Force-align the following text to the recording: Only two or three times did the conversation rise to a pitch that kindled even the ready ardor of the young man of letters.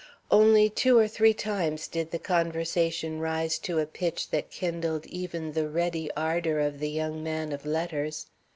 Only 0.31 0.67
two 0.67 0.97
or 0.97 1.07
three 1.07 1.35
times 1.35 1.87
did 1.87 2.09
the 2.09 2.17
conversation 2.17 3.19
rise 3.19 3.59
to 3.59 3.77
a 3.77 3.85
pitch 3.85 4.31
that 4.31 4.49
kindled 4.49 5.05
even 5.05 5.51
the 5.51 5.69
ready 5.69 6.09
ardor 6.17 6.59
of 6.59 6.79
the 6.79 6.89
young 6.89 7.21
man 7.21 7.51
of 7.51 7.67
letters. 7.67 8.25